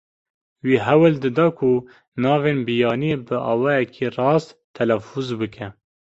Wî 0.67 0.75
hewl 0.85 1.13
dida 1.23 1.47
ku 1.59 1.71
navên 2.23 2.59
biyanî 2.67 3.13
bi 3.27 3.37
awayekî 3.53 4.05
rast 4.19 4.49
telafûz 4.75 5.29
bike. 5.39 5.67